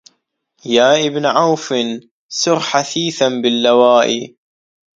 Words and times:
يا 0.65 1.05
ابن 1.07 1.25
عوف 1.25 1.73
سر 2.29 2.59
حثيثا 2.59 3.27
باللواء 3.29 4.33